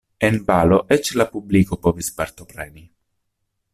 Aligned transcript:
En 0.27 0.37
balo 0.47 0.79
eĉ 0.95 1.11
la 1.21 1.27
publiko 1.35 1.79
povis 1.89 2.09
partopreni. 2.23 2.87